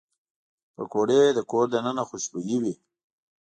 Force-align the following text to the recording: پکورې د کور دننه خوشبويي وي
پکورې 0.75 1.21
د 1.37 1.39
کور 1.51 1.65
دننه 1.73 2.03
خوشبويي 2.09 2.57
وي 2.61 2.73